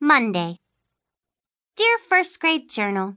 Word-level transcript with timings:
Monday. 0.00 0.58
Dear 1.76 1.98
first 1.98 2.40
grade 2.40 2.68
journal, 2.68 3.16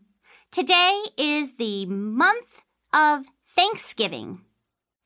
today 0.51 1.01
is 1.17 1.55
the 1.55 1.85
month 1.87 2.61
of 2.93 3.25
Thanksgiving. 3.55 4.41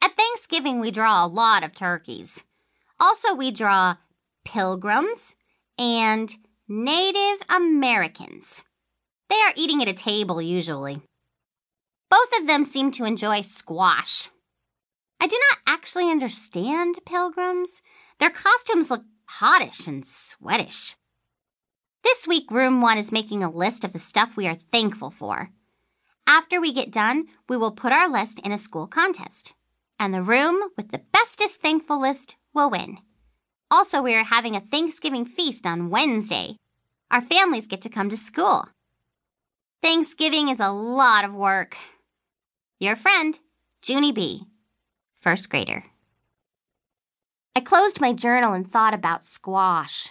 At 0.01 0.15
Thanksgiving, 0.15 0.79
we 0.79 0.91
draw 0.91 1.25
a 1.25 1.27
lot 1.27 1.63
of 1.63 1.73
turkeys. 1.73 2.43
Also, 2.99 3.33
we 3.33 3.51
draw 3.51 3.95
pilgrims 4.43 5.35
and 5.77 6.35
Native 6.67 7.45
Americans. 7.49 8.63
They 9.29 9.37
are 9.37 9.53
eating 9.55 9.81
at 9.81 9.87
a 9.87 9.93
table 9.93 10.41
usually. 10.41 11.01
Both 12.09 12.37
of 12.39 12.47
them 12.47 12.65
seem 12.65 12.91
to 12.91 13.05
enjoy 13.05 13.41
squash. 13.41 14.29
I 15.21 15.27
do 15.27 15.39
not 15.49 15.73
actually 15.73 16.09
understand 16.09 16.99
pilgrims. 17.05 17.81
Their 18.19 18.29
costumes 18.29 18.91
look 18.91 19.03
hottish 19.39 19.87
and 19.87 20.03
sweatish. 20.03 20.95
This 22.03 22.27
week, 22.27 22.49
Room 22.49 22.81
1 22.81 22.97
is 22.97 23.11
making 23.11 23.43
a 23.43 23.51
list 23.51 23.83
of 23.83 23.93
the 23.93 23.99
stuff 23.99 24.35
we 24.35 24.47
are 24.47 24.57
thankful 24.71 25.11
for. 25.11 25.49
After 26.25 26.59
we 26.59 26.73
get 26.73 26.91
done, 26.91 27.25
we 27.47 27.57
will 27.57 27.71
put 27.71 27.91
our 27.91 28.09
list 28.09 28.39
in 28.39 28.51
a 28.51 28.57
school 28.57 28.87
contest. 28.87 29.53
And 29.99 30.13
the 30.13 30.23
room 30.23 30.61
with 30.75 30.91
the 30.91 31.01
bestest 31.13 31.61
thankful 31.61 32.01
list 32.01 32.35
will 32.53 32.71
win. 32.71 32.97
Also, 33.69 34.01
we 34.01 34.15
are 34.15 34.23
having 34.23 34.55
a 34.55 34.61
Thanksgiving 34.61 35.25
feast 35.25 35.67
on 35.67 35.89
Wednesday. 35.91 36.57
Our 37.11 37.21
families 37.21 37.67
get 37.67 37.81
to 37.81 37.89
come 37.89 38.09
to 38.09 38.17
school. 38.17 38.65
Thanksgiving 39.83 40.49
is 40.49 40.59
a 40.59 40.71
lot 40.71 41.23
of 41.23 41.33
work. 41.33 41.77
Your 42.79 42.95
friend, 42.95 43.37
Junie 43.85 44.11
B., 44.11 44.45
first 45.19 45.49
grader. 45.49 45.83
I 47.55 47.59
closed 47.59 48.01
my 48.01 48.13
journal 48.13 48.53
and 48.53 48.71
thought 48.71 48.93
about 48.93 49.23
squash. 49.23 50.09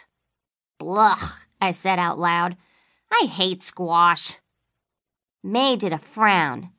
Bluh. 0.78 1.16
I 1.60 1.72
said 1.72 1.98
out 1.98 2.18
loud. 2.18 2.56
I 3.12 3.26
hate 3.26 3.62
squash. 3.62 4.36
May 5.42 5.76
did 5.76 5.92
a 5.92 5.98
frown. 5.98 6.70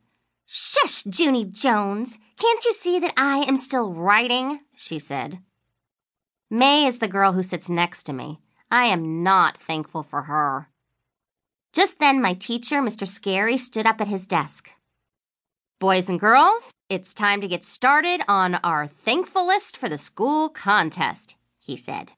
Shush, 0.45 1.05
Junie 1.05 1.45
Jones. 1.45 2.17
Can't 2.37 2.65
you 2.65 2.73
see 2.73 2.99
that 2.99 3.13
I 3.15 3.45
am 3.47 3.57
still 3.57 3.93
writing? 3.93 4.59
she 4.75 4.99
said. 4.99 5.39
May 6.49 6.85
is 6.85 6.99
the 6.99 7.07
girl 7.07 7.33
who 7.33 7.43
sits 7.43 7.69
next 7.69 8.03
to 8.03 8.13
me. 8.13 8.39
I 8.69 8.87
am 8.87 9.23
not 9.23 9.57
thankful 9.57 10.03
for 10.03 10.23
her. 10.23 10.67
Just 11.73 11.99
then, 11.99 12.21
my 12.21 12.33
teacher, 12.33 12.81
Mr. 12.81 13.07
Scary, 13.07 13.57
stood 13.57 13.85
up 13.85 14.01
at 14.01 14.09
his 14.09 14.25
desk. 14.25 14.71
Boys 15.79 16.09
and 16.09 16.19
girls, 16.19 16.73
it's 16.89 17.13
time 17.13 17.39
to 17.41 17.47
get 17.47 17.63
started 17.63 18.21
on 18.27 18.55
our 18.55 18.87
thankful 18.87 19.47
list 19.47 19.77
for 19.77 19.87
the 19.87 19.97
school 19.97 20.49
contest, 20.49 21.35
he 21.59 21.77
said. 21.77 22.11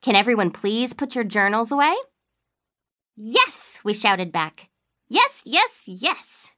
Can 0.00 0.14
everyone 0.14 0.50
please 0.52 0.92
put 0.92 1.14
your 1.14 1.24
journals 1.24 1.72
away? 1.72 1.94
Yes, 3.16 3.80
we 3.82 3.94
shouted 3.94 4.30
back. 4.30 4.68
Yes, 5.08 5.42
yes, 5.44 5.82
yes. 5.86 6.50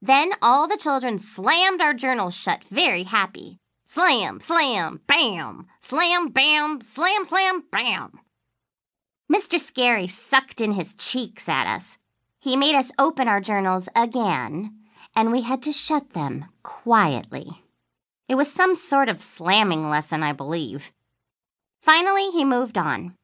Then 0.00 0.30
all 0.40 0.68
the 0.68 0.76
children 0.76 1.18
slammed 1.18 1.80
our 1.80 1.94
journals 1.94 2.36
shut, 2.36 2.62
very 2.70 3.02
happy. 3.02 3.58
Slam, 3.86 4.40
slam, 4.40 5.00
bam, 5.06 5.66
slam, 5.80 6.28
bam, 6.28 6.80
slam, 6.82 7.24
slam, 7.24 7.64
bam. 7.72 8.20
Mr. 9.32 9.58
Scary 9.58 10.06
sucked 10.06 10.60
in 10.60 10.72
his 10.72 10.94
cheeks 10.94 11.48
at 11.48 11.66
us. 11.66 11.98
He 12.38 12.56
made 12.56 12.74
us 12.74 12.92
open 12.98 13.26
our 13.26 13.40
journals 13.40 13.88
again, 13.96 14.74
and 15.16 15.32
we 15.32 15.40
had 15.40 15.62
to 15.62 15.72
shut 15.72 16.12
them 16.12 16.44
quietly. 16.62 17.48
It 18.28 18.36
was 18.36 18.52
some 18.52 18.74
sort 18.74 19.08
of 19.08 19.22
slamming 19.22 19.88
lesson, 19.88 20.22
I 20.22 20.32
believe. 20.32 20.92
Finally, 21.84 22.30
he 22.30 22.46
moved 22.46 22.78
on. 22.78 23.14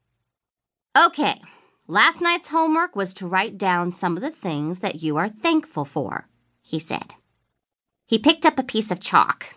Okay, 0.94 1.40
last 1.86 2.20
night's 2.20 2.48
homework 2.48 2.94
was 2.94 3.14
to 3.14 3.26
write 3.26 3.56
down 3.56 3.90
some 3.90 4.18
of 4.18 4.22
the 4.22 4.30
things 4.30 4.80
that 4.80 4.96
you 4.96 5.16
are 5.16 5.30
thankful 5.30 5.86
for, 5.86 6.28
he 6.60 6.78
said. 6.78 7.14
He 8.04 8.18
picked 8.18 8.44
up 8.44 8.58
a 8.58 8.62
piece 8.62 8.90
of 8.90 9.00
chalk. 9.00 9.54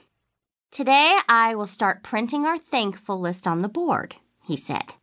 Today 0.71 1.17
I 1.27 1.53
will 1.53 1.67
start 1.67 2.01
printing 2.01 2.45
our 2.45 2.57
thankful 2.57 3.19
list 3.19 3.45
on 3.45 3.59
the 3.59 3.67
board, 3.67 4.15
he 4.41 4.55
said. 4.55 4.93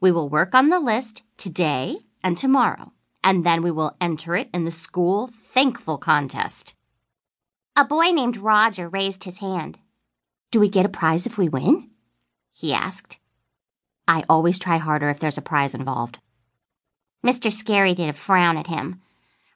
We 0.00 0.12
will 0.12 0.28
work 0.28 0.54
on 0.54 0.68
the 0.68 0.78
list 0.78 1.24
today 1.36 1.96
and 2.22 2.38
tomorrow, 2.38 2.92
and 3.24 3.44
then 3.44 3.60
we 3.60 3.72
will 3.72 3.96
enter 4.00 4.36
it 4.36 4.50
in 4.54 4.66
the 4.66 4.70
school 4.70 5.26
thankful 5.26 5.98
contest. 5.98 6.76
A 7.74 7.84
boy 7.84 8.10
named 8.12 8.36
Roger 8.36 8.88
raised 8.88 9.24
his 9.24 9.38
hand. 9.38 9.80
Do 10.52 10.60
we 10.60 10.68
get 10.68 10.86
a 10.86 10.88
prize 10.88 11.26
if 11.26 11.36
we 11.36 11.48
win? 11.48 11.90
he 12.52 12.72
asked. 12.72 13.18
I 14.08 14.24
always 14.28 14.58
try 14.58 14.78
harder 14.78 15.10
if 15.10 15.20
there's 15.20 15.36
a 15.36 15.42
prize 15.42 15.74
involved. 15.74 16.18
Mr. 17.24 17.52
Scary 17.52 17.94
did 17.94 18.08
a 18.08 18.14
frown 18.14 18.56
at 18.56 18.68
him. 18.68 19.02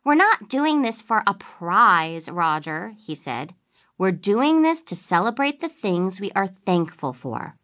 We're 0.05 0.15
not 0.15 0.49
doing 0.49 0.83
this 0.83 1.01
for 1.01 1.23
a 1.27 1.33
prize, 1.33 2.29
Roger, 2.29 2.95
he 2.99 3.15
said. 3.15 3.55
We're 3.97 4.13
doing 4.13 4.61
this 4.61 4.83
to 4.85 4.97
celebrate 4.97 5.61
the 5.61 5.71
things 5.71 6.21
we 6.21 6.31
are 6.33 6.47
thankful 6.47 7.15
for. 7.15 7.57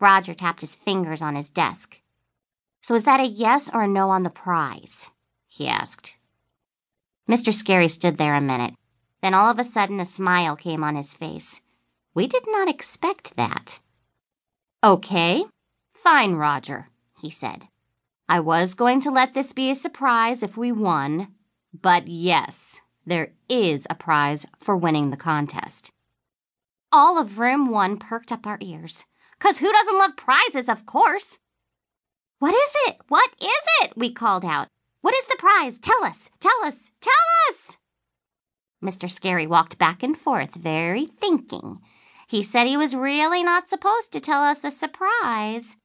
Roger 0.00 0.34
tapped 0.34 0.62
his 0.62 0.74
fingers 0.74 1.20
on 1.20 1.36
his 1.36 1.50
desk. 1.50 2.00
So 2.80 2.94
is 2.94 3.04
that 3.04 3.20
a 3.20 3.26
yes 3.26 3.70
or 3.72 3.82
a 3.82 3.88
no 3.88 4.10
on 4.10 4.22
the 4.22 4.30
prize? 4.30 5.10
he 5.46 5.68
asked. 5.68 6.14
Mr. 7.28 7.52
Scary 7.52 7.88
stood 7.88 8.16
there 8.16 8.34
a 8.34 8.40
minute. 8.40 8.74
Then 9.20 9.34
all 9.34 9.50
of 9.50 9.58
a 9.58 9.64
sudden 9.64 10.00
a 10.00 10.06
smile 10.06 10.56
came 10.56 10.82
on 10.82 10.96
his 10.96 11.12
face. 11.12 11.60
We 12.14 12.26
did 12.26 12.44
not 12.46 12.68
expect 12.68 13.36
that. 13.36 13.78
Okay, 14.82 15.44
Fine, 16.02 16.34
Roger, 16.34 16.88
he 17.20 17.30
said. 17.30 17.68
I 18.28 18.40
was 18.40 18.74
going 18.74 19.00
to 19.02 19.10
let 19.12 19.34
this 19.34 19.52
be 19.52 19.70
a 19.70 19.74
surprise 19.76 20.42
if 20.42 20.56
we 20.56 20.72
won, 20.72 21.28
but 21.72 22.08
yes, 22.08 22.80
there 23.06 23.34
is 23.48 23.86
a 23.88 23.94
prize 23.94 24.44
for 24.58 24.76
winning 24.76 25.10
the 25.10 25.16
contest. 25.16 25.92
All 26.90 27.20
of 27.20 27.38
room 27.38 27.70
one 27.70 27.98
perked 27.98 28.32
up 28.32 28.48
our 28.48 28.58
ears. 28.60 29.04
Cause 29.38 29.58
who 29.58 29.70
doesn't 29.70 29.96
love 29.96 30.16
prizes, 30.16 30.68
of 30.68 30.86
course? 30.86 31.38
What 32.40 32.54
is 32.54 32.72
it? 32.88 32.96
What 33.06 33.30
is 33.40 33.62
it? 33.82 33.96
We 33.96 34.12
called 34.12 34.44
out. 34.44 34.66
What 35.02 35.14
is 35.14 35.28
the 35.28 35.36
prize? 35.38 35.78
Tell 35.78 36.02
us, 36.04 36.30
tell 36.40 36.64
us, 36.64 36.90
tell 37.00 37.12
us! 37.48 37.76
Mr. 38.82 39.08
Scary 39.08 39.46
walked 39.46 39.78
back 39.78 40.02
and 40.02 40.18
forth, 40.18 40.56
very 40.56 41.06
thinking. 41.06 41.78
He 42.26 42.42
said 42.42 42.66
he 42.66 42.76
was 42.76 42.96
really 42.96 43.44
not 43.44 43.68
supposed 43.68 44.12
to 44.12 44.20
tell 44.20 44.42
us 44.42 44.58
the 44.58 44.72
surprise, 44.72 45.76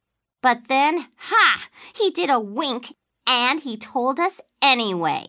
but 0.47 0.69
then, 0.69 1.05
ha! 1.17 1.67
He 1.93 2.09
did 2.09 2.29
a 2.29 2.39
wink 2.39 2.95
and 3.27 3.59
he 3.59 3.75
told 3.75 4.17
us 4.17 4.39
anyway. 4.61 5.25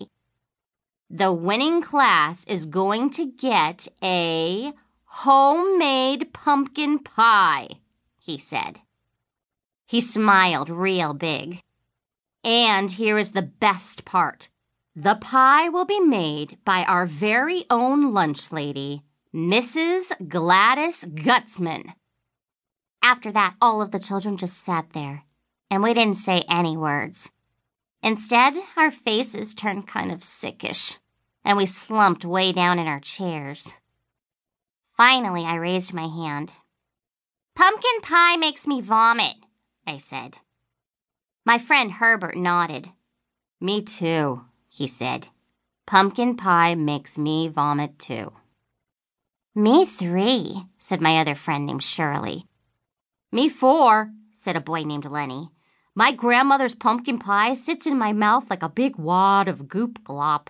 The 1.10 1.32
winning 1.32 1.82
class 1.82 2.44
is 2.44 2.66
going 2.66 3.10
to 3.18 3.26
get 3.26 3.88
a 4.00 4.72
homemade 5.06 6.32
pumpkin 6.32 7.00
pie, 7.00 7.66
he 8.16 8.38
said. 8.38 8.78
He 9.88 10.00
smiled 10.00 10.70
real 10.70 11.14
big. 11.14 11.62
And 12.44 12.88
here 12.88 13.18
is 13.18 13.32
the 13.32 13.50
best 13.66 14.04
part. 14.04 14.48
The 14.94 15.18
pie 15.20 15.68
will 15.68 15.84
be 15.84 15.98
made 15.98 16.58
by 16.64 16.84
our 16.84 17.06
very 17.06 17.64
own 17.70 18.12
lunch 18.12 18.52
lady, 18.52 19.02
Mrs. 19.34 20.12
Gladys 20.28 21.04
Gutzman. 21.06 21.94
After 23.02 23.32
that, 23.32 23.54
all 23.60 23.80
of 23.80 23.90
the 23.90 23.98
children 23.98 24.36
just 24.36 24.58
sat 24.58 24.92
there, 24.92 25.24
and 25.70 25.82
we 25.82 25.94
didn't 25.94 26.14
say 26.16 26.44
any 26.48 26.76
words. 26.76 27.30
Instead, 28.02 28.54
our 28.76 28.90
faces 28.90 29.54
turned 29.54 29.86
kind 29.86 30.12
of 30.12 30.20
sickish, 30.20 30.98
and 31.44 31.56
we 31.56 31.66
slumped 31.66 32.24
way 32.24 32.52
down 32.52 32.78
in 32.78 32.86
our 32.86 33.00
chairs. 33.00 33.74
Finally, 34.96 35.44
I 35.44 35.54
raised 35.54 35.94
my 35.94 36.06
hand. 36.06 36.52
Pumpkin 37.54 38.00
pie 38.02 38.36
makes 38.36 38.66
me 38.66 38.80
vomit, 38.80 39.36
I 39.86 39.98
said. 39.98 40.38
My 41.44 41.58
friend 41.58 41.92
Herbert 41.92 42.36
nodded. 42.36 42.90
Me 43.60 43.82
too, 43.82 44.44
he 44.68 44.86
said. 44.86 45.28
Pumpkin 45.86 46.36
pie 46.36 46.74
makes 46.74 47.16
me 47.16 47.48
vomit 47.48 47.98
too. 47.98 48.32
Me 49.54 49.86
three, 49.86 50.66
said 50.78 51.00
my 51.00 51.18
other 51.18 51.34
friend 51.34 51.66
named 51.66 51.82
Shirley. 51.82 52.44
Me 53.30 53.48
four, 53.48 54.10
said 54.32 54.56
a 54.56 54.60
boy 54.60 54.82
named 54.82 55.04
Lenny. 55.04 55.50
My 55.94 56.12
grandmother's 56.12 56.74
pumpkin 56.74 57.18
pie 57.18 57.54
sits 57.54 57.86
in 57.86 57.98
my 57.98 58.12
mouth 58.12 58.48
like 58.48 58.62
a 58.62 58.68
big 58.68 58.96
wad 58.96 59.48
of 59.48 59.68
goop 59.68 60.02
glop. 60.02 60.48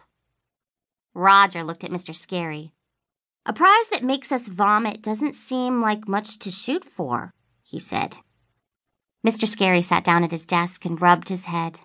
Roger 1.14 1.64
looked 1.64 1.82
at 1.82 1.90
Mr. 1.90 2.14
Scary. 2.14 2.72
A 3.44 3.52
prize 3.52 3.88
that 3.88 4.04
makes 4.04 4.30
us 4.30 4.46
vomit 4.46 5.02
doesn't 5.02 5.34
seem 5.34 5.80
like 5.80 6.06
much 6.06 6.38
to 6.40 6.50
shoot 6.50 6.84
for, 6.84 7.32
he 7.64 7.80
said. 7.80 8.19
Mr. 9.26 9.48
Scary 9.48 9.82
sat 9.82 10.04
down 10.04 10.22
at 10.22 10.30
his 10.30 10.46
desk 10.46 10.84
and 10.84 11.02
rubbed 11.02 11.28
his 11.28 11.46
head. 11.46 11.80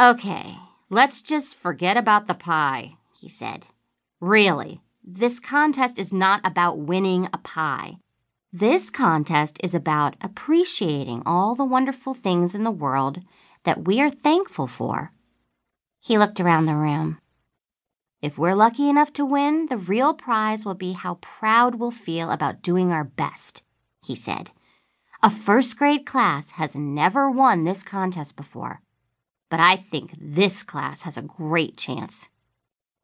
Okay, 0.00 0.56
let's 0.90 1.22
just 1.22 1.54
forget 1.54 1.96
about 1.96 2.26
the 2.26 2.34
pie, 2.34 2.96
he 3.20 3.28
said. 3.28 3.66
Really, 4.20 4.80
this 5.04 5.38
contest 5.38 5.98
is 5.98 6.12
not 6.12 6.40
about 6.42 6.78
winning 6.78 7.28
a 7.32 7.38
pie. 7.38 7.98
This 8.58 8.88
contest 8.88 9.60
is 9.62 9.74
about 9.74 10.16
appreciating 10.22 11.22
all 11.26 11.54
the 11.54 11.64
wonderful 11.66 12.14
things 12.14 12.54
in 12.54 12.64
the 12.64 12.70
world 12.70 13.20
that 13.64 13.84
we're 13.84 14.08
thankful 14.08 14.66
for. 14.66 15.12
He 16.00 16.16
looked 16.16 16.40
around 16.40 16.64
the 16.64 16.74
room. 16.74 17.18
If 18.22 18.38
we're 18.38 18.54
lucky 18.54 18.88
enough 18.88 19.12
to 19.12 19.26
win, 19.26 19.66
the 19.66 19.76
real 19.76 20.14
prize 20.14 20.64
will 20.64 20.74
be 20.74 20.92
how 20.92 21.16
proud 21.16 21.74
we'll 21.74 21.90
feel 21.90 22.30
about 22.30 22.62
doing 22.62 22.92
our 22.92 23.04
best, 23.04 23.62
he 24.02 24.14
said. 24.14 24.52
A 25.22 25.28
first 25.28 25.76
grade 25.76 26.06
class 26.06 26.52
has 26.52 26.74
never 26.74 27.30
won 27.30 27.64
this 27.64 27.82
contest 27.82 28.36
before, 28.36 28.80
but 29.50 29.60
I 29.60 29.76
think 29.76 30.14
this 30.18 30.62
class 30.62 31.02
has 31.02 31.18
a 31.18 31.30
great 31.38 31.76
chance. 31.76 32.30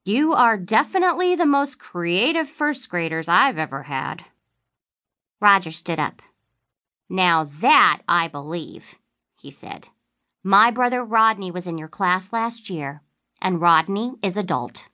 You 0.06 0.32
are 0.32 0.56
definitely 0.56 1.36
the 1.36 1.44
most 1.44 1.78
creative 1.78 2.48
first 2.48 2.88
graders 2.88 3.28
I've 3.28 3.58
ever 3.58 3.82
had. 3.82 4.24
Roger 5.42 5.72
stood 5.72 5.98
up. 5.98 6.22
Now 7.08 7.44
that 7.60 8.02
I 8.08 8.28
believe, 8.28 8.94
he 9.36 9.50
said. 9.50 9.88
My 10.44 10.70
brother 10.70 11.04
Rodney 11.04 11.50
was 11.50 11.66
in 11.66 11.78
your 11.78 11.88
class 11.88 12.32
last 12.32 12.70
year, 12.70 13.02
and 13.40 13.60
Rodney 13.60 14.14
is 14.22 14.36
adult. 14.36 14.88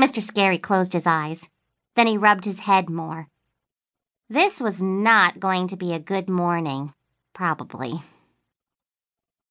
Mr. 0.00 0.20
Scary 0.20 0.58
closed 0.58 0.92
his 0.92 1.06
eyes. 1.06 1.48
Then 1.94 2.08
he 2.08 2.18
rubbed 2.18 2.44
his 2.44 2.60
head 2.60 2.90
more. 2.90 3.28
This 4.28 4.60
was 4.60 4.82
not 4.82 5.38
going 5.38 5.68
to 5.68 5.76
be 5.76 5.94
a 5.94 6.00
good 6.00 6.28
morning, 6.28 6.92
probably. 7.32 8.02